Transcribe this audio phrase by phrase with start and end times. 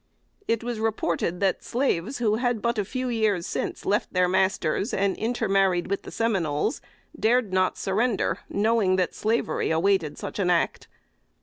[0.47, 4.95] It was reported that slaves who had but a few years since left their masters,
[4.95, 6.81] and intermarried with the Seminoles,
[7.19, 10.87] dare not surrender, knowing that slavery awaited such act.